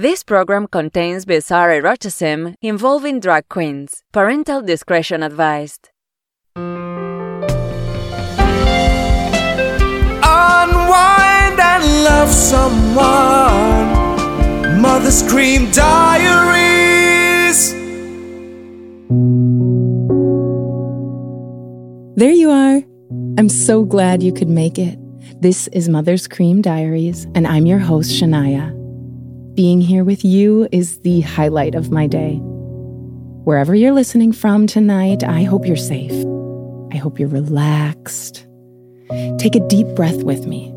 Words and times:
This 0.00 0.24
program 0.24 0.66
contains 0.66 1.26
bizarre 1.26 1.72
eroticism 1.72 2.54
involving 2.62 3.20
drag 3.20 3.50
queens. 3.50 4.02
Parental 4.12 4.62
discretion 4.62 5.22
advised. 5.22 5.90
Unwind 6.56 6.80
and 11.60 11.84
love 12.02 12.30
someone. 12.30 13.10
Mother's 14.80 15.22
Cream 15.30 15.70
Diaries. 15.70 17.74
There 22.16 22.32
you 22.32 22.50
are. 22.50 22.82
I'm 23.36 23.50
so 23.50 23.84
glad 23.84 24.22
you 24.22 24.32
could 24.32 24.48
make 24.48 24.78
it. 24.78 24.98
This 25.42 25.68
is 25.74 25.90
Mother's 25.90 26.26
Cream 26.26 26.62
Diaries, 26.62 27.26
and 27.34 27.46
I'm 27.46 27.66
your 27.66 27.80
host, 27.80 28.12
Shania. 28.12 28.79
Being 29.60 29.82
here 29.82 30.04
with 30.04 30.24
you 30.24 30.66
is 30.72 31.00
the 31.00 31.20
highlight 31.20 31.74
of 31.74 31.90
my 31.90 32.06
day. 32.06 32.36
Wherever 33.44 33.74
you're 33.74 33.92
listening 33.92 34.32
from 34.32 34.66
tonight, 34.66 35.22
I 35.22 35.42
hope 35.42 35.66
you're 35.66 35.76
safe. 35.76 36.12
I 36.94 36.96
hope 36.96 37.18
you're 37.18 37.28
relaxed. 37.28 38.46
Take 39.36 39.54
a 39.54 39.68
deep 39.68 39.86
breath 39.88 40.22
with 40.22 40.46
me. 40.46 40.72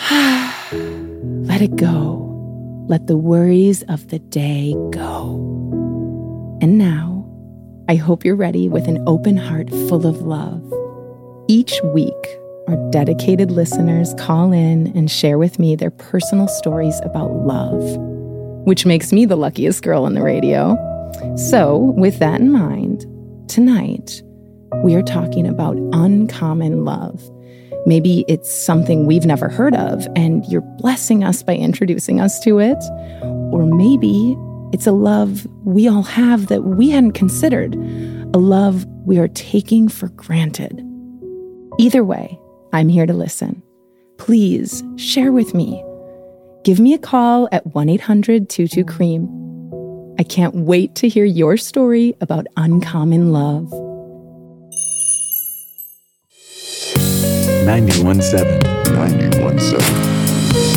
Let 0.72 1.62
it 1.62 1.76
go. 1.76 2.84
Let 2.88 3.06
the 3.06 3.16
worries 3.16 3.84
of 3.84 4.08
the 4.08 4.18
day 4.18 4.74
go. 4.90 5.36
And 6.60 6.76
now, 6.76 7.24
I 7.88 7.94
hope 7.94 8.24
you're 8.24 8.34
ready 8.34 8.68
with 8.68 8.88
an 8.88 9.00
open 9.06 9.36
heart 9.36 9.70
full 9.70 10.08
of 10.08 10.22
love. 10.22 10.60
Each 11.46 11.80
week, 11.84 12.41
our 12.68 12.90
dedicated 12.90 13.50
listeners 13.50 14.14
call 14.18 14.52
in 14.52 14.96
and 14.96 15.10
share 15.10 15.38
with 15.38 15.58
me 15.58 15.74
their 15.74 15.90
personal 15.90 16.48
stories 16.48 17.00
about 17.02 17.32
love, 17.32 17.82
which 18.64 18.86
makes 18.86 19.12
me 19.12 19.24
the 19.24 19.36
luckiest 19.36 19.82
girl 19.82 20.04
on 20.04 20.14
the 20.14 20.22
radio. 20.22 20.76
So, 21.36 21.78
with 21.96 22.18
that 22.20 22.40
in 22.40 22.52
mind, 22.52 23.04
tonight, 23.48 24.22
we 24.84 24.94
are 24.94 25.02
talking 25.02 25.46
about 25.46 25.76
uncommon 25.92 26.84
love. 26.84 27.22
Maybe 27.84 28.24
it's 28.28 28.50
something 28.50 29.06
we've 29.06 29.26
never 29.26 29.48
heard 29.48 29.74
of, 29.74 30.06
and 30.14 30.44
you're 30.46 30.62
blessing 30.78 31.24
us 31.24 31.42
by 31.42 31.56
introducing 31.56 32.20
us 32.20 32.38
to 32.40 32.60
it. 32.60 32.78
Or 33.52 33.66
maybe 33.66 34.36
it's 34.72 34.86
a 34.86 34.92
love 34.92 35.46
we 35.64 35.88
all 35.88 36.04
have 36.04 36.46
that 36.46 36.62
we 36.64 36.90
hadn't 36.90 37.12
considered, 37.12 37.74
a 37.74 38.38
love 38.38 38.86
we 39.04 39.18
are 39.18 39.28
taking 39.28 39.88
for 39.88 40.08
granted. 40.10 40.80
Either 41.78 42.04
way, 42.04 42.38
I'm 42.72 42.88
here 42.88 43.06
to 43.06 43.12
listen. 43.12 43.62
Please 44.16 44.82
share 44.96 45.30
with 45.32 45.54
me. 45.54 45.84
Give 46.64 46.80
me 46.80 46.94
a 46.94 46.98
call 46.98 47.48
at 47.52 47.66
1 47.74 47.88
800 47.88 48.48
22 48.48 48.84
Cream. 48.84 49.28
I 50.18 50.22
can't 50.22 50.54
wait 50.54 50.94
to 50.96 51.08
hear 51.08 51.24
your 51.24 51.56
story 51.56 52.14
about 52.20 52.46
uncommon 52.56 53.32
love. 53.32 53.70
917. 57.66 58.60
917. 58.94 59.78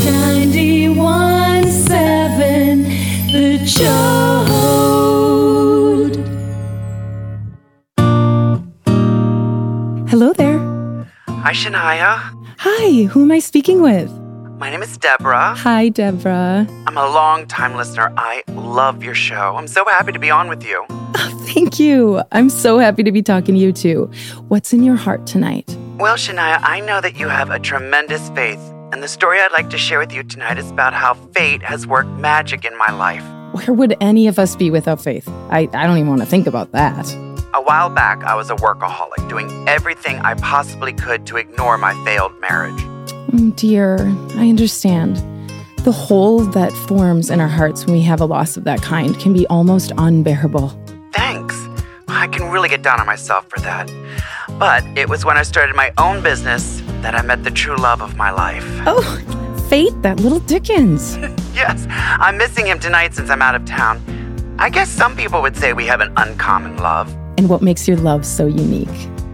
91.7 0.05 2.85
The 3.31 3.57
Chode. 3.65 3.85
Hello 10.09 10.33
there. 10.33 10.64
Hi, 11.45 11.51
Shania. 11.51 12.35
Hi, 12.57 13.03
who 13.03 13.21
am 13.21 13.31
I 13.31 13.37
speaking 13.37 13.79
with? 13.79 14.11
My 14.57 14.71
name 14.71 14.81
is 14.81 14.97
Deborah. 14.97 15.53
Hi, 15.53 15.89
Deborah. 15.89 16.65
I'm 16.87 16.97
a 16.97 17.07
long 17.07 17.45
time 17.45 17.75
listener. 17.75 18.11
I 18.17 18.41
love 18.47 19.03
your 19.03 19.13
show. 19.13 19.55
I'm 19.55 19.67
so 19.67 19.85
happy 19.85 20.11
to 20.11 20.17
be 20.17 20.31
on 20.31 20.47
with 20.49 20.65
you. 20.65 20.83
Thank 21.53 21.79
you. 21.79 22.23
I'm 22.31 22.49
so 22.49 22.79
happy 22.79 23.03
to 23.03 23.11
be 23.11 23.21
talking 23.21 23.53
to 23.53 23.61
you 23.61 23.71
too. 23.71 24.09
What's 24.47 24.73
in 24.73 24.81
your 24.81 24.95
heart 24.95 25.27
tonight? 25.27 25.69
Well, 25.99 26.15
Shania, 26.15 26.57
I 26.63 26.79
know 26.79 26.99
that 26.99 27.19
you 27.19 27.27
have 27.27 27.51
a 27.51 27.59
tremendous 27.59 28.27
faith, 28.29 28.59
and 28.91 29.03
the 29.03 29.07
story 29.07 29.39
I'd 29.39 29.51
like 29.51 29.69
to 29.69 29.77
share 29.77 29.99
with 29.99 30.11
you 30.11 30.23
tonight 30.23 30.57
is 30.57 30.71
about 30.71 30.95
how 30.95 31.13
fate 31.35 31.61
has 31.61 31.85
worked 31.85 32.09
magic 32.09 32.65
in 32.65 32.75
my 32.75 32.91
life. 32.91 33.23
Where 33.53 33.71
would 33.71 33.95
any 34.01 34.25
of 34.27 34.39
us 34.39 34.55
be 34.55 34.71
without 34.71 34.99
faith? 34.99 35.29
I, 35.51 35.69
I 35.73 35.85
don't 35.85 35.97
even 35.97 36.09
want 36.09 36.21
to 36.21 36.27
think 36.27 36.47
about 36.47 36.71
that. 36.71 37.05
A 37.55 37.61
while 37.61 37.89
back, 37.89 38.21
I 38.25 38.35
was 38.35 38.49
a 38.49 38.55
workaholic, 38.57 39.29
doing 39.29 39.65
everything 39.65 40.19
I 40.19 40.33
possibly 40.33 40.91
could 40.91 41.25
to 41.27 41.37
ignore 41.37 41.77
my 41.77 41.93
failed 42.03 42.33
marriage. 42.41 42.83
Oh 43.33 43.53
dear, 43.55 43.97
I 44.35 44.49
understand. 44.49 45.15
The 45.85 45.93
hole 45.93 46.39
that 46.47 46.73
forms 46.73 47.29
in 47.29 47.39
our 47.39 47.47
hearts 47.47 47.85
when 47.85 47.95
we 47.95 48.01
have 48.01 48.19
a 48.19 48.25
loss 48.25 48.57
of 48.57 48.65
that 48.65 48.81
kind 48.81 49.17
can 49.17 49.31
be 49.31 49.47
almost 49.47 49.93
unbearable. 49.97 50.77
Thanks. 51.13 51.55
I 52.09 52.27
can 52.27 52.51
really 52.51 52.67
get 52.67 52.81
down 52.81 52.99
on 52.99 53.05
myself 53.05 53.49
for 53.49 53.61
that. 53.61 53.89
But 54.59 54.83
it 54.97 55.07
was 55.07 55.23
when 55.23 55.37
I 55.37 55.43
started 55.43 55.77
my 55.77 55.93
own 55.97 56.21
business 56.21 56.81
that 57.03 57.15
I 57.15 57.21
met 57.21 57.45
the 57.45 57.51
true 57.51 57.77
love 57.77 58.01
of 58.01 58.17
my 58.17 58.31
life. 58.31 58.65
Oh, 58.85 59.63
fate, 59.69 59.93
that 60.01 60.19
little 60.19 60.39
Dickens. 60.39 61.17
Yes, 61.55 61.85
I'm 61.89 62.37
missing 62.37 62.65
him 62.65 62.79
tonight 62.79 63.13
since 63.13 63.29
I'm 63.29 63.41
out 63.41 63.55
of 63.55 63.63
town. 63.63 64.01
I 64.59 64.69
guess 64.69 64.89
some 64.89 65.15
people 65.15 65.41
would 65.41 65.55
say 65.55 65.71
we 65.71 65.85
have 65.85 66.01
an 66.01 66.11
uncommon 66.17 66.75
love. 66.79 67.15
And 67.37 67.49
what 67.49 67.61
makes 67.61 67.87
your 67.87 67.97
love 67.97 68.25
so 68.25 68.45
unique? 68.45 68.87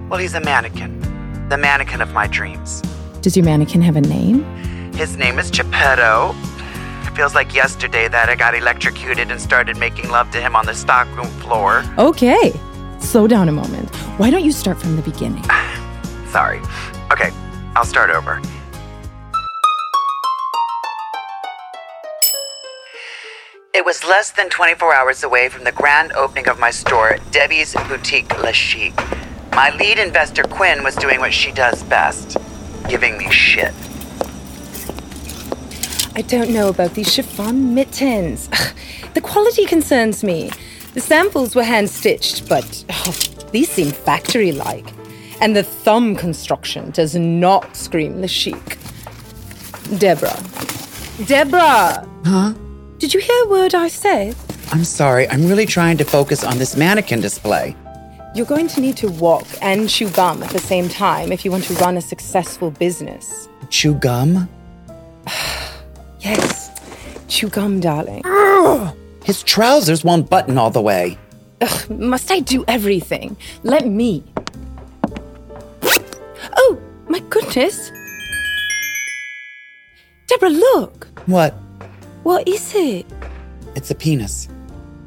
Well, 0.09 0.19
he's 0.19 0.33
a 0.33 0.41
mannequin, 0.41 0.99
the 1.49 1.57
mannequin 1.57 2.01
of 2.01 2.11
my 2.13 2.27
dreams. 2.27 2.81
Does 3.21 3.37
your 3.37 3.45
mannequin 3.45 3.81
have 3.81 3.95
a 3.95 4.01
name? 4.01 4.43
His 4.93 5.17
name 5.17 5.37
is 5.39 5.51
Geppetto. 5.51 6.35
It 7.05 7.15
feels 7.15 7.35
like 7.35 7.53
yesterday 7.53 8.07
that 8.07 8.29
I 8.29 8.35
got 8.35 8.55
electrocuted 8.55 9.29
and 9.29 9.39
started 9.39 9.77
making 9.77 10.09
love 10.09 10.31
to 10.31 10.41
him 10.41 10.55
on 10.55 10.65
the 10.65 10.73
stockroom 10.73 11.27
floor. 11.41 11.83
Okay, 11.97 12.53
slow 12.99 13.27
down 13.27 13.47
a 13.49 13.51
moment. 13.51 13.93
Why 14.17 14.29
don't 14.31 14.43
you 14.43 14.51
start 14.51 14.79
from 14.79 14.95
the 14.95 15.01
beginning? 15.03 15.43
Sorry. 16.29 16.59
Okay, 17.11 17.31
I'll 17.75 17.85
start 17.85 18.09
over. 18.09 18.41
It 23.73 23.85
was 23.85 24.03
less 24.03 24.31
than 24.31 24.49
24 24.49 24.93
hours 24.93 25.23
away 25.23 25.47
from 25.47 25.63
the 25.63 25.71
grand 25.71 26.11
opening 26.11 26.49
of 26.49 26.59
my 26.59 26.71
store, 26.71 27.17
Debbie's 27.31 27.73
Boutique 27.87 28.37
La 28.43 28.51
Chic. 28.51 28.93
My 29.53 29.73
lead 29.77 29.97
investor, 29.97 30.43
Quinn, 30.43 30.83
was 30.83 30.93
doing 30.95 31.21
what 31.21 31.33
she 31.33 31.53
does 31.53 31.81
best 31.83 32.37
giving 32.89 33.17
me 33.17 33.31
shit. 33.31 33.73
I 36.15 36.21
don't 36.21 36.49
know 36.49 36.67
about 36.67 36.95
these 36.95 37.13
chiffon 37.13 37.73
mittens. 37.73 38.49
The 39.13 39.21
quality 39.21 39.65
concerns 39.65 40.23
me. 40.23 40.51
The 40.93 41.01
samples 41.01 41.53
were 41.53 41.63
hand 41.63 41.89
stitched, 41.89 42.47
but 42.47 42.85
oh, 42.89 43.11
these 43.51 43.69
seem 43.69 43.91
factory 43.91 44.53
like. 44.53 44.87
And 45.41 45.53
the 45.53 45.63
thumb 45.63 46.15
construction 46.15 46.91
does 46.91 47.15
not 47.15 47.75
scream 47.75 48.21
the 48.21 48.29
chic. 48.29 48.77
Deborah. 49.97 50.41
Deborah! 51.25 52.07
Huh? 52.25 52.53
Did 53.01 53.15
you 53.15 53.19
hear 53.19 53.45
a 53.45 53.47
word 53.47 53.73
I 53.73 53.87
said? 53.87 54.35
I'm 54.71 54.83
sorry, 54.83 55.27
I'm 55.27 55.47
really 55.47 55.65
trying 55.65 55.97
to 55.97 56.05
focus 56.05 56.43
on 56.43 56.59
this 56.59 56.77
mannequin 56.77 57.19
display. 57.19 57.75
You're 58.35 58.45
going 58.45 58.67
to 58.67 58.79
need 58.79 58.95
to 58.97 59.09
walk 59.09 59.47
and 59.59 59.89
chew 59.89 60.07
gum 60.11 60.43
at 60.43 60.51
the 60.51 60.59
same 60.59 60.87
time 60.87 61.31
if 61.31 61.43
you 61.43 61.49
want 61.49 61.63
to 61.63 61.73
run 61.73 61.97
a 61.97 62.01
successful 62.01 62.69
business. 62.69 63.49
Chew 63.71 63.95
gum? 63.95 64.47
Yes, 66.19 66.69
chew 67.27 67.49
gum, 67.49 67.79
darling. 67.79 68.21
His 69.23 69.41
trousers 69.41 70.03
won't 70.03 70.29
button 70.29 70.59
all 70.59 70.69
the 70.69 70.79
way. 70.79 71.17
Ugh, 71.61 71.89
must 71.89 72.29
I 72.29 72.41
do 72.41 72.63
everything? 72.67 73.35
Let 73.63 73.87
me. 73.87 74.23
Oh, 76.55 76.79
my 77.07 77.17
goodness. 77.31 77.91
Deborah, 80.27 80.51
look. 80.51 81.07
What? 81.25 81.55
What 82.23 82.47
is 82.47 82.73
it? 82.75 83.05
It's 83.75 83.89
a 83.89 83.95
penis. 83.95 84.47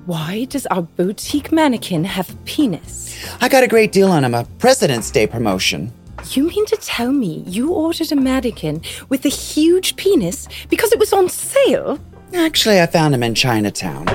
Why 0.06 0.46
does 0.46 0.66
our 0.66 0.82
boutique 0.82 1.52
mannequin 1.52 2.04
have 2.04 2.28
a 2.28 2.36
penis? 2.44 3.16
I 3.40 3.48
got 3.48 3.62
a 3.62 3.68
great 3.68 3.92
deal 3.92 4.10
on 4.10 4.24
him, 4.24 4.34
a 4.34 4.44
President's 4.58 5.10
Day 5.12 5.26
promotion. 5.26 5.92
You 6.30 6.48
mean 6.48 6.66
to 6.66 6.76
tell 6.76 7.12
me 7.12 7.44
you 7.46 7.72
ordered 7.72 8.10
a 8.10 8.16
mannequin 8.16 8.82
with 9.08 9.24
a 9.24 9.28
huge 9.28 9.94
penis 9.94 10.48
because 10.68 10.92
it 10.92 10.98
was 10.98 11.12
on 11.12 11.28
sale? 11.28 12.00
Actually, 12.34 12.80
I 12.80 12.86
found 12.86 13.14
him 13.14 13.22
in 13.22 13.34
Chinatown. 13.34 14.08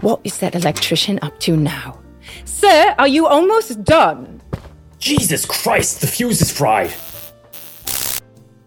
What 0.00 0.20
is 0.24 0.38
that 0.38 0.56
electrician 0.56 1.20
up 1.22 1.38
to 1.40 1.56
now? 1.56 2.00
Sir, 2.44 2.94
are 2.98 3.06
you 3.06 3.28
almost 3.28 3.84
done? 3.84 4.42
Jesus 4.98 5.46
Christ, 5.46 6.00
the 6.00 6.08
fuse 6.08 6.40
is 6.40 6.50
fried. 6.50 6.92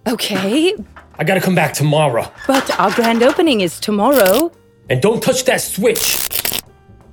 Okay, 0.07 0.75
I 1.17 1.23
gotta 1.23 1.41
come 1.41 1.55
back 1.55 1.73
tomorrow. 1.73 2.31
but 2.47 2.79
our 2.79 2.91
grand 2.91 3.23
opening 3.23 3.61
is 3.61 3.79
tomorrow. 3.79 4.51
And 4.89 5.01
don't 5.01 5.21
touch 5.23 5.45
that 5.45 5.61
switch. 5.61 6.61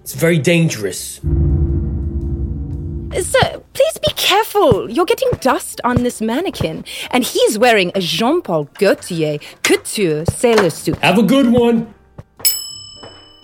It's 0.00 0.14
very 0.14 0.38
dangerous. 0.38 1.20
Sir, 3.12 3.62
please 3.74 3.98
be 3.98 4.12
careful. 4.16 4.90
You're 4.90 5.04
getting 5.04 5.30
dust 5.40 5.80
on 5.84 6.02
this 6.02 6.20
mannequin. 6.20 6.84
And 7.10 7.22
he's 7.22 7.58
wearing 7.58 7.92
a 7.94 8.00
Jean 8.00 8.42
Paul 8.42 8.64
Gaultier 8.78 9.38
couture 9.62 10.24
sailor 10.26 10.70
suit. 10.70 10.96
Have 10.98 11.18
a 11.18 11.22
good 11.22 11.46
one. 11.52 11.94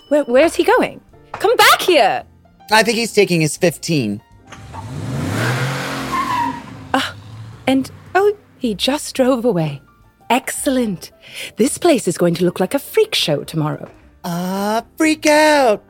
Where, 0.09 0.23
where's 0.25 0.55
he 0.55 0.63
going? 0.63 1.01
Come 1.33 1.55
back 1.55 1.81
here. 1.81 2.23
I 2.71 2.83
think 2.83 2.97
he's 2.97 3.13
taking 3.13 3.41
his 3.41 3.55
15. 3.57 4.21
Ah, 6.93 7.15
and 7.67 7.89
oh, 8.15 8.35
he 8.57 8.73
just 8.75 9.15
drove 9.15 9.45
away. 9.45 9.81
Excellent. 10.29 11.11
This 11.57 11.77
place 11.77 12.07
is 12.07 12.17
going 12.17 12.35
to 12.35 12.45
look 12.45 12.59
like 12.59 12.73
a 12.73 12.79
freak 12.79 13.15
show 13.15 13.43
tomorrow. 13.43 13.89
Ah, 14.23 14.83
freak 14.97 15.25
out. 15.25 15.83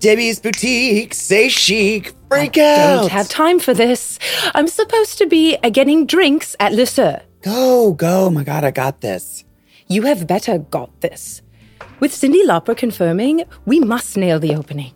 Debbie's 0.00 0.40
boutique, 0.40 1.12
say 1.12 1.48
chic, 1.48 2.14
freak 2.28 2.56
out. 2.56 2.78
I 2.78 2.82
out. 2.82 3.00
don't 3.00 3.10
have 3.10 3.28
time 3.28 3.58
for 3.58 3.74
this. 3.74 4.18
I'm 4.54 4.68
supposed 4.68 5.18
to 5.18 5.26
be 5.26 5.56
uh, 5.62 5.70
getting 5.70 6.06
drinks 6.06 6.54
at 6.60 6.72
Le 6.72 6.86
Sur. 6.86 7.20
Go, 7.42 7.92
go. 7.92 8.30
My 8.30 8.44
God, 8.44 8.64
I 8.64 8.70
got 8.70 9.00
this. 9.00 9.44
You 9.88 10.02
have 10.02 10.26
better 10.26 10.58
got 10.58 11.00
this. 11.00 11.42
With 11.98 12.12
Cyndi 12.12 12.44
Lauper 12.44 12.76
confirming, 12.76 13.44
we 13.66 13.80
must 13.80 14.16
nail 14.16 14.38
the 14.38 14.54
opening. 14.54 14.92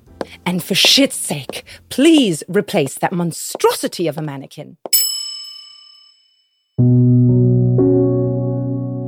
And 0.46 0.62
for 0.62 0.74
shit's 0.74 1.16
sake, 1.16 1.64
please 1.88 2.44
replace 2.48 2.94
that 2.96 3.12
monstrosity 3.12 4.06
of 4.06 4.16
a 4.16 4.22
mannequin. 4.22 4.76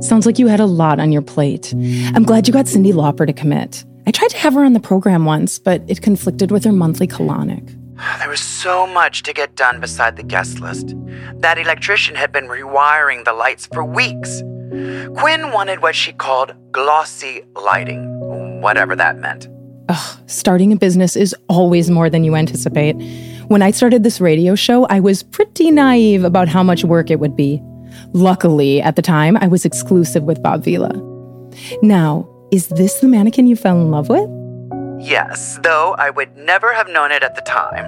Sounds 0.01 0.25
like 0.25 0.37
you 0.39 0.47
had 0.47 0.59
a 0.59 0.65
lot 0.65 0.99
on 0.99 1.11
your 1.11 1.21
plate. 1.21 1.73
I'm 2.13 2.23
glad 2.23 2.47
you 2.47 2.53
got 2.53 2.65
Cyndi 2.65 2.93
Lauper 2.93 3.25
to 3.25 3.33
commit. 3.33 3.83
I 4.07 4.11
tried 4.11 4.29
to 4.29 4.37
have 4.37 4.53
her 4.53 4.63
on 4.63 4.73
the 4.73 4.79
program 4.79 5.25
once, 5.25 5.57
but 5.57 5.81
it 5.87 6.01
conflicted 6.01 6.51
with 6.51 6.63
her 6.65 6.71
monthly 6.71 7.07
colonic. 7.07 7.75
There 8.19 8.29
was 8.29 8.41
so 8.41 8.85
much 8.85 9.23
to 9.23 9.33
get 9.33 9.55
done 9.55 9.79
beside 9.79 10.17
the 10.17 10.23
guest 10.23 10.59
list. 10.59 10.93
That 11.35 11.57
electrician 11.57 12.15
had 12.15 12.31
been 12.31 12.47
rewiring 12.47 13.23
the 13.23 13.33
lights 13.33 13.67
for 13.67 13.83
weeks. 13.85 14.41
Quinn 15.17 15.51
wanted 15.51 15.81
what 15.81 15.95
she 15.95 16.11
called 16.11 16.53
glossy 16.71 17.43
lighting, 17.55 18.61
whatever 18.61 18.95
that 18.95 19.17
meant. 19.17 19.47
Ugh, 19.87 20.19
starting 20.25 20.73
a 20.73 20.75
business 20.75 21.15
is 21.15 21.35
always 21.47 21.89
more 21.89 22.09
than 22.09 22.23
you 22.23 22.35
anticipate. 22.35 22.95
When 23.47 23.61
I 23.61 23.71
started 23.71 24.03
this 24.03 24.19
radio 24.19 24.55
show, 24.55 24.85
I 24.87 24.99
was 24.99 25.23
pretty 25.23 25.71
naive 25.71 26.23
about 26.23 26.47
how 26.47 26.63
much 26.63 26.83
work 26.83 27.09
it 27.11 27.19
would 27.19 27.35
be. 27.35 27.61
Luckily, 28.13 28.81
at 28.81 28.95
the 28.95 29.01
time, 29.01 29.37
I 29.37 29.47
was 29.47 29.65
exclusive 29.65 30.23
with 30.23 30.41
Bob 30.41 30.63
Vila. 30.63 30.93
Now, 31.81 32.29
is 32.51 32.67
this 32.69 32.99
the 32.99 33.07
mannequin 33.07 33.47
you 33.47 33.55
fell 33.55 33.79
in 33.79 33.91
love 33.91 34.09
with? 34.09 34.29
Yes, 34.99 35.59
though 35.63 35.95
I 35.97 36.09
would 36.09 36.35
never 36.37 36.73
have 36.73 36.87
known 36.87 37.11
it 37.11 37.23
at 37.23 37.35
the 37.35 37.41
time. 37.41 37.85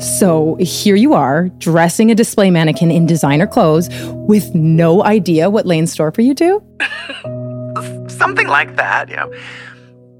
So 0.00 0.56
here 0.60 0.94
you 0.94 1.14
are, 1.14 1.48
dressing 1.58 2.10
a 2.10 2.14
display 2.14 2.50
mannequin 2.50 2.90
in 2.90 3.06
designer 3.06 3.46
clothes 3.46 3.88
with 4.28 4.54
no 4.54 5.04
idea 5.04 5.50
what 5.50 5.66
lay 5.66 5.78
in 5.78 5.86
store 5.86 6.12
for 6.12 6.22
you 6.22 6.34
to? 6.34 6.62
Something 8.08 8.46
like 8.46 8.76
that, 8.76 9.08
you 9.08 9.16
know. 9.16 9.32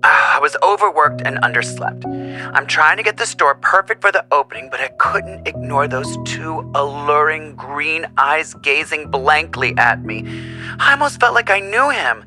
I 0.37 0.39
was 0.41 0.57
overworked 0.63 1.21
and 1.25 1.37
underslept. 1.39 2.05
I'm 2.55 2.67
trying 2.67 2.97
to 2.97 3.03
get 3.03 3.17
the 3.19 3.27
store 3.27 3.57
perfect 3.57 4.01
for 4.01 4.11
the 4.11 4.25
opening, 4.33 4.69
but 4.71 4.81
I 4.81 4.89
couldn't 4.99 5.47
ignore 5.47 5.87
those 5.87 6.17
two 6.25 6.71
alluring 6.75 7.57
green 7.57 8.07
eyes 8.17 8.55
gazing 8.55 9.11
blankly 9.11 9.75
at 9.77 10.03
me. 10.05 10.25
I 10.79 10.93
almost 10.93 11.21
felt 11.21 11.35
like 11.35 11.51
I 11.51 11.61
knew 11.61 11.91
him. 11.91 12.25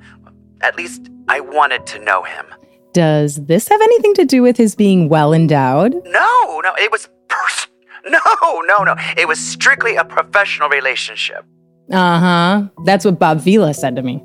At 0.61 0.77
least, 0.77 1.09
I 1.27 1.39
wanted 1.39 1.87
to 1.87 1.99
know 1.99 2.21
him. 2.23 2.45
Does 2.93 3.37
this 3.45 3.67
have 3.69 3.81
anything 3.81 4.13
to 4.15 4.25
do 4.25 4.43
with 4.43 4.57
his 4.57 4.75
being 4.75 5.09
well 5.09 5.33
endowed? 5.33 5.93
No, 6.05 6.61
no, 6.63 6.73
it 6.77 6.91
was 6.91 7.09
pers- 7.29 7.67
No, 8.05 8.19
no, 8.67 8.83
no. 8.83 8.95
It 9.17 9.27
was 9.27 9.39
strictly 9.39 9.95
a 9.95 10.03
professional 10.05 10.69
relationship. 10.69 11.45
Uh 11.91 12.19
huh. 12.19 12.67
That's 12.85 13.05
what 13.05 13.17
Bob 13.17 13.39
Vila 13.39 13.73
said 13.73 13.95
to 13.95 14.01
me. 14.03 14.23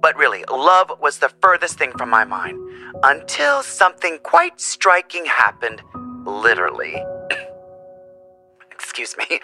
But 0.00 0.16
really, 0.16 0.44
love 0.50 0.92
was 1.00 1.18
the 1.18 1.30
furthest 1.40 1.78
thing 1.78 1.92
from 1.92 2.10
my 2.10 2.24
mind 2.24 2.58
until 3.02 3.62
something 3.62 4.18
quite 4.22 4.60
striking 4.60 5.24
happened, 5.24 5.82
literally. 6.24 7.02
Excuse 8.70 9.16
me. 9.16 9.40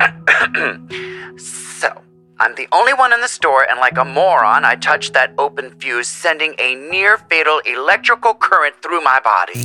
so, 1.38 2.02
I'm 2.40 2.54
the 2.56 2.66
only 2.72 2.92
one 2.92 3.12
in 3.12 3.20
the 3.20 3.28
store, 3.28 3.64
and 3.70 3.78
like 3.78 3.96
a 3.96 4.04
moron, 4.04 4.64
I 4.64 4.74
touched 4.74 5.12
that 5.12 5.32
open 5.38 5.70
fuse, 5.78 6.08
sending 6.08 6.54
a 6.58 6.74
near 6.74 7.18
fatal 7.18 7.60
electrical 7.64 8.34
current 8.34 8.74
through 8.82 9.02
my 9.02 9.20
body. 9.20 9.62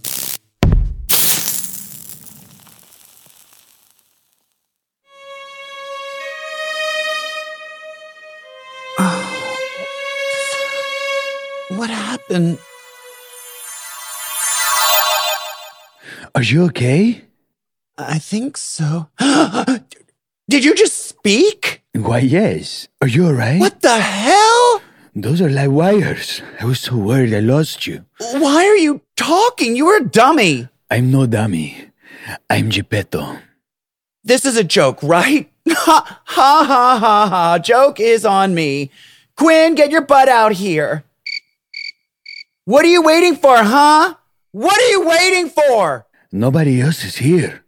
Are 16.34 16.42
you 16.42 16.64
okay? 16.64 17.22
I 17.96 18.18
think 18.18 18.56
so. 18.56 19.08
Did 20.48 20.64
you 20.64 20.74
just 20.74 21.06
speak? 21.06 21.82
Why, 21.94 22.18
yes. 22.18 22.88
Are 23.00 23.06
you 23.06 23.26
alright? 23.26 23.60
What 23.60 23.80
the 23.80 23.96
hell? 24.00 24.80
Those 25.14 25.40
are 25.40 25.48
live 25.48 25.70
wires. 25.72 26.42
I 26.60 26.64
was 26.64 26.80
so 26.80 26.96
worried 26.96 27.32
I 27.32 27.38
lost 27.38 27.86
you. 27.86 28.04
Why 28.18 28.66
are 28.66 28.76
you 28.76 29.00
talking? 29.16 29.76
You 29.76 29.86
were 29.86 29.98
a 29.98 30.04
dummy. 30.04 30.68
I'm 30.90 31.12
no 31.12 31.26
dummy. 31.26 31.90
I'm 32.50 32.68
Geppetto. 32.68 33.38
This 34.24 34.44
is 34.44 34.56
a 34.56 34.64
joke, 34.64 35.02
right? 35.02 35.50
Ha 35.66 36.20
ha 36.24 36.64
ha 36.66 36.98
ha 36.98 37.28
ha. 37.28 37.58
Joke 37.58 37.98
is 38.00 38.24
on 38.26 38.54
me. 38.54 38.90
Quinn, 39.36 39.74
get 39.74 39.90
your 39.90 40.02
butt 40.02 40.28
out 40.28 40.52
here. 40.52 41.04
What 42.64 42.84
are 42.84 42.88
you 42.88 43.02
waiting 43.02 43.36
for, 43.36 43.56
huh? 43.56 44.14
What 44.52 44.78
are 44.78 44.90
you 44.90 45.06
waiting 45.06 45.48
for? 45.48 46.06
Nobody 46.38 46.80
else 46.80 47.04
is 47.04 47.18
here. 47.18 47.62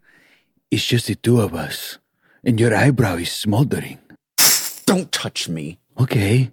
It's 0.72 0.84
just 0.84 1.06
the 1.06 1.14
two 1.14 1.40
of 1.40 1.54
us. 1.54 1.98
And 2.42 2.58
your 2.58 2.74
eyebrow 2.74 3.14
is 3.14 3.30
smoldering. 3.30 4.00
Don't 4.86 5.12
touch 5.12 5.48
me. 5.48 5.78
Okay, 6.00 6.50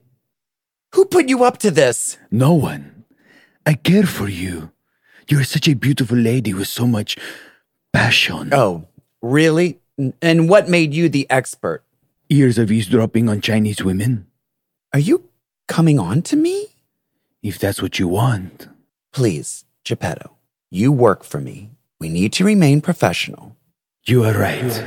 Who 0.94 1.06
put 1.06 1.28
you 1.28 1.44
up 1.44 1.58
to 1.60 1.72
this? 1.72 2.18
no 2.30 2.54
one. 2.54 3.04
I 3.66 3.74
care 3.74 4.04
for 4.06 4.30
you. 4.30 4.72
You're 5.28 5.44
such 5.44 5.68
a 5.68 5.74
beautiful 5.74 6.16
lady 6.18 6.54
with 6.54 6.68
so 6.68 6.86
much 6.86 7.18
passion. 7.92 8.50
Oh, 8.54 8.86
really? 9.20 9.80
And 10.22 10.48
what 10.48 10.70
made 10.70 10.94
you 10.94 11.10
the 11.10 11.26
expert? 11.32 11.84
Years 12.30 12.60
of 12.60 12.72
eavesdropping 12.72 13.28
on 13.28 13.42
Chinese 13.42 13.84
women. 13.84 14.28
Are 14.94 15.00
you 15.00 15.30
coming 15.68 15.98
on 15.98 16.22
to 16.24 16.36
me? 16.36 16.68
If 17.42 17.58
that's 17.58 17.82
what 17.82 17.98
you 17.98 18.08
want. 18.08 18.68
Please, 19.12 19.66
Geppetto, 19.84 20.38
you 20.70 20.92
work 20.92 21.24
for 21.24 21.42
me. 21.42 21.72
We 22.04 22.10
need 22.10 22.34
to 22.34 22.44
remain 22.44 22.82
professional. 22.82 23.56
You 24.04 24.26
are 24.26 24.34
right. 24.34 24.84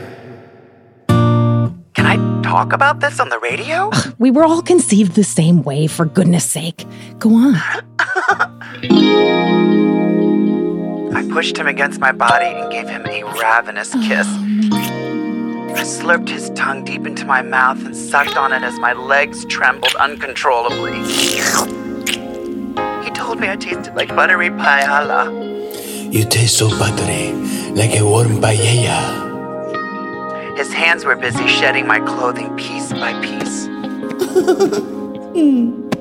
Can 1.08 2.04
I 2.04 2.42
talk 2.42 2.74
about 2.74 3.00
this 3.00 3.18
on 3.20 3.30
the 3.30 3.38
radio? 3.38 3.90
We 4.18 4.30
were 4.30 4.44
all 4.44 4.60
conceived 4.60 5.14
the 5.14 5.24
same 5.24 5.62
way, 5.62 5.86
for 5.86 6.04
goodness 6.04 6.44
sake. 6.44 6.84
Go 7.18 7.34
on. 7.34 7.54
I 11.16 11.26
pushed 11.32 11.56
him 11.56 11.66
against 11.66 12.00
my 12.00 12.12
body 12.12 12.44
and 12.44 12.70
gave 12.70 12.86
him 12.86 13.06
a 13.06 13.22
ravenous 13.40 13.94
oh, 13.94 14.06
kiss. 14.06 14.26
I 15.74 15.84
slurped 15.84 16.28
his 16.28 16.50
tongue 16.50 16.84
deep 16.84 17.06
into 17.06 17.24
my 17.24 17.40
mouth 17.40 17.82
and 17.86 17.96
sucked 17.96 18.36
on 18.36 18.52
it 18.52 18.62
as 18.62 18.78
my 18.78 18.92
legs 18.92 19.46
trembled 19.46 19.94
uncontrollably. 19.94 20.98
He 23.06 23.10
told 23.12 23.40
me 23.40 23.48
I 23.48 23.56
tasted 23.58 23.94
like 23.96 24.14
buttery 24.14 24.50
paella. 24.50 25.55
You 26.10 26.24
taste 26.24 26.58
so 26.58 26.68
buttery, 26.70 27.32
like 27.72 27.98
a 27.98 28.04
warm 28.04 28.40
paella. 28.40 29.24
His 30.56 30.72
hands 30.72 31.04
were 31.04 31.16
busy 31.16 31.46
shedding 31.48 31.86
my 31.86 32.00
clothing 32.00 32.56
piece 32.56 32.92
by 32.92 33.12
piece. 33.20 33.64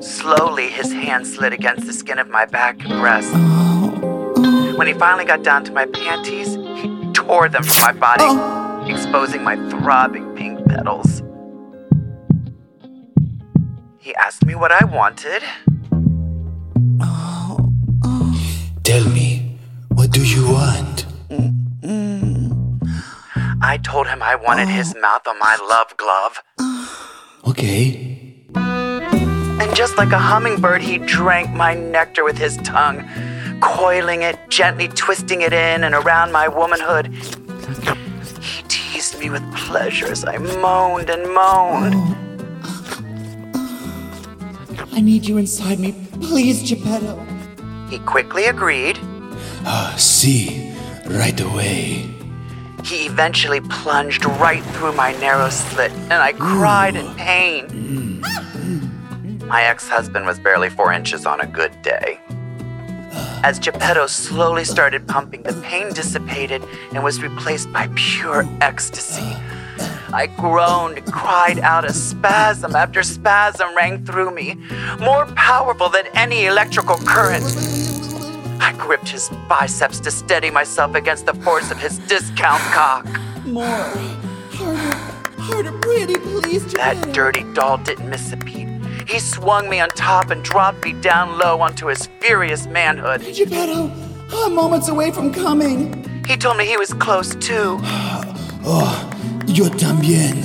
Slowly, 0.00 0.68
his 0.68 0.92
hand 0.92 1.26
slid 1.26 1.52
against 1.52 1.86
the 1.86 1.92
skin 1.92 2.18
of 2.18 2.28
my 2.28 2.46
back 2.46 2.84
and 2.84 3.00
breast. 3.00 3.32
When 4.78 4.86
he 4.86 4.92
finally 4.94 5.24
got 5.24 5.42
down 5.42 5.64
to 5.64 5.72
my 5.72 5.86
panties, 5.86 6.54
he 6.54 7.12
tore 7.12 7.48
them 7.48 7.64
from 7.64 7.82
my 7.82 7.92
body, 7.92 8.90
exposing 8.90 9.42
my 9.42 9.56
throbbing 9.68 10.34
pink 10.36 10.64
petals. 10.66 11.22
He 13.98 14.14
asked 14.14 14.46
me 14.46 14.54
what 14.54 14.70
I 14.70 14.84
wanted. 14.84 15.42
Tell 18.84 19.04
me, 19.08 19.35
what 19.35 19.35
do 20.16 20.24
you 20.24 20.50
want? 20.50 21.04
I 23.60 23.78
told 23.84 24.06
him 24.06 24.22
I 24.22 24.34
wanted 24.34 24.66
his 24.66 24.94
mouth 24.94 25.28
on 25.28 25.38
my 25.38 25.58
love 25.68 25.94
glove. 25.98 26.42
Okay. 27.46 28.46
And 28.54 29.66
And 29.66 29.74
just 29.74 29.98
like 29.98 30.12
a 30.12 30.18
hummingbird, 30.18 30.80
he 30.80 30.98
drank 30.98 31.50
my 31.50 31.74
nectar 31.74 32.22
with 32.22 32.38
his 32.38 32.56
tongue, 32.58 33.04
coiling 33.60 34.22
it, 34.22 34.38
gently 34.48 34.86
twisting 34.86 35.40
it 35.42 35.52
in 35.52 35.82
and 35.82 35.92
around 35.92 36.30
my 36.30 36.46
womanhood. 36.46 37.08
He 37.08 38.62
teased 38.68 39.18
me 39.18 39.28
with 39.28 39.42
pleasure 39.56 40.06
as 40.06 40.24
I 40.24 40.38
moaned 40.38 41.10
and 41.10 41.24
moaned. 41.34 41.94
I 44.92 45.00
need 45.00 45.26
you 45.26 45.36
inside 45.38 45.80
me. 45.80 45.92
Please, 46.20 46.62
Geppetto. 46.62 47.18
He 47.90 47.98
quickly 47.98 48.44
agreed. 48.44 48.98
Ah, 49.64 49.94
see, 49.98 50.72
right 51.06 51.40
away. 51.40 52.08
He 52.84 53.06
eventually 53.06 53.60
plunged 53.60 54.24
right 54.24 54.62
through 54.62 54.92
my 54.92 55.12
narrow 55.12 55.50
slit, 55.50 55.90
and 55.92 56.14
I 56.14 56.32
cried 56.32 56.94
in 56.94 57.12
pain. 57.14 58.22
My 59.46 59.62
ex 59.62 59.88
husband 59.88 60.26
was 60.26 60.38
barely 60.38 60.70
four 60.70 60.92
inches 60.92 61.26
on 61.26 61.40
a 61.40 61.46
good 61.46 61.82
day. 61.82 62.20
As 63.42 63.58
Geppetto 63.58 64.06
slowly 64.06 64.64
started 64.64 65.06
pumping, 65.06 65.42
the 65.42 65.52
pain 65.62 65.92
dissipated 65.92 66.62
and 66.92 67.02
was 67.04 67.22
replaced 67.22 67.72
by 67.72 67.88
pure 67.94 68.44
ecstasy. 68.60 69.36
I 70.12 70.26
groaned, 70.36 71.04
cried 71.12 71.58
out 71.58 71.84
as 71.84 72.00
spasm 72.00 72.74
after 72.74 73.02
spasm 73.02 73.74
rang 73.76 74.04
through 74.04 74.32
me, 74.32 74.56
more 75.00 75.26
powerful 75.34 75.88
than 75.88 76.06
any 76.14 76.46
electrical 76.46 76.96
current. 76.98 77.44
I 78.60 78.74
gripped 78.78 79.08
his 79.08 79.28
biceps 79.48 80.00
to 80.00 80.10
steady 80.10 80.50
myself 80.50 80.94
against 80.94 81.26
the 81.26 81.34
force 81.34 81.70
of 81.70 81.78
his 81.78 81.98
discount 82.00 82.62
cock. 82.72 83.06
More. 83.46 83.66
Harder. 84.52 85.16
Harder, 85.38 85.72
pretty, 85.78 86.18
please. 86.18 86.72
That 86.72 87.12
dirty 87.12 87.44
doll 87.54 87.78
didn't 87.78 88.08
miss 88.10 88.32
a 88.32 88.36
beat. 88.36 88.68
He 89.08 89.20
swung 89.20 89.68
me 89.68 89.78
on 89.80 89.88
top 89.90 90.30
and 90.30 90.42
dropped 90.42 90.84
me 90.84 90.92
down 90.94 91.38
low 91.38 91.60
onto 91.60 91.86
his 91.86 92.08
furious 92.20 92.66
manhood. 92.66 93.20
Geppetto, 93.22 93.90
I'm 94.32 94.54
moments 94.54 94.88
away 94.88 95.12
from 95.12 95.32
coming. 95.32 96.24
He 96.26 96.36
told 96.36 96.56
me 96.56 96.66
he 96.66 96.76
was 96.76 96.92
close 96.94 97.34
too. 97.36 97.78
Oh, 98.68 99.08
yo 99.46 99.66
también. 99.66 100.42